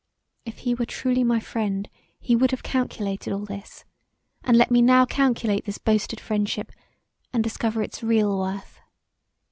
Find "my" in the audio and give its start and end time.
1.23-1.39